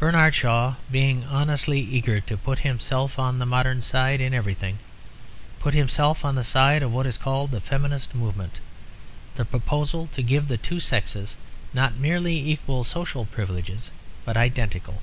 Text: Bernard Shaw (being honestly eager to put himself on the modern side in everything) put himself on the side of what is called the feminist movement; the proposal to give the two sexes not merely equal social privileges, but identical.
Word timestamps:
Bernard 0.00 0.34
Shaw 0.34 0.74
(being 0.90 1.22
honestly 1.26 1.80
eager 1.80 2.18
to 2.22 2.36
put 2.36 2.58
himself 2.58 3.20
on 3.20 3.38
the 3.38 3.46
modern 3.46 3.82
side 3.82 4.20
in 4.20 4.34
everything) 4.34 4.80
put 5.60 5.74
himself 5.74 6.24
on 6.24 6.34
the 6.34 6.42
side 6.42 6.82
of 6.82 6.90
what 6.92 7.06
is 7.06 7.16
called 7.16 7.52
the 7.52 7.60
feminist 7.60 8.12
movement; 8.12 8.54
the 9.36 9.44
proposal 9.44 10.08
to 10.08 10.22
give 10.24 10.48
the 10.48 10.58
two 10.58 10.80
sexes 10.80 11.36
not 11.72 11.94
merely 11.96 12.50
equal 12.50 12.82
social 12.82 13.24
privileges, 13.26 13.92
but 14.24 14.36
identical. 14.36 15.02